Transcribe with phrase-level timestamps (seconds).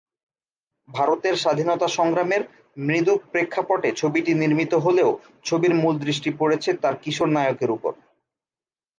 [0.89, 2.41] ভারতের স্বাধীনতা সংগ্রামের
[2.77, 5.09] মৃদু প্রেক্ষাপটে ছবিটি নির্মিত হলেও
[5.43, 7.99] ছবির মূল দৃষ্টি পড়েছে তার কিশোর নায়কের উপরে।